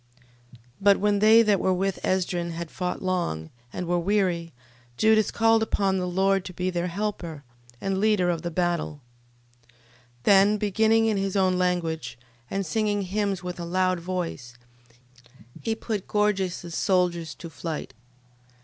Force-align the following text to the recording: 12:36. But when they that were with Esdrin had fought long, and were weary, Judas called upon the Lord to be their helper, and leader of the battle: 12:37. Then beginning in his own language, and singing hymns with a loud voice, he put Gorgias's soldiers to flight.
12:36. 0.51 0.57
But 0.81 0.97
when 0.97 1.19
they 1.19 1.43
that 1.43 1.59
were 1.59 1.73
with 1.75 1.99
Esdrin 2.03 2.53
had 2.53 2.71
fought 2.71 3.03
long, 3.03 3.51
and 3.71 3.85
were 3.85 3.99
weary, 3.99 4.51
Judas 4.97 5.29
called 5.29 5.61
upon 5.61 5.99
the 5.99 6.07
Lord 6.07 6.43
to 6.45 6.53
be 6.55 6.71
their 6.71 6.87
helper, 6.87 7.43
and 7.79 7.99
leader 7.99 8.27
of 8.31 8.41
the 8.41 8.49
battle: 8.49 9.01
12:37. 9.65 9.69
Then 10.23 10.57
beginning 10.57 11.05
in 11.05 11.17
his 11.17 11.35
own 11.35 11.55
language, 11.59 12.17
and 12.49 12.65
singing 12.65 13.03
hymns 13.03 13.43
with 13.43 13.59
a 13.59 13.63
loud 13.63 13.99
voice, 13.99 14.55
he 15.61 15.75
put 15.75 16.07
Gorgias's 16.07 16.73
soldiers 16.73 17.35
to 17.35 17.47
flight. 17.47 17.93